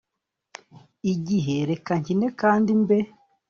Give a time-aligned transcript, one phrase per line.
[1.13, 2.97] igihe reka nkine kandi mbe